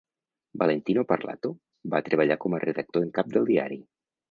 Valentino 0.61 1.03
Parlato 1.11 1.51
va 1.95 2.03
treballar 2.09 2.39
com 2.47 2.57
a 2.59 2.63
redactor 2.65 3.07
en 3.09 3.15
cap 3.21 3.33
del 3.37 3.49
diari. 3.55 3.81